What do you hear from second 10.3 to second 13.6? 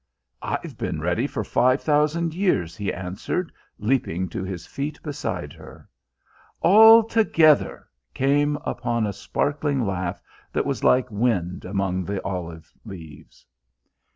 that was like wind among the olive leaves.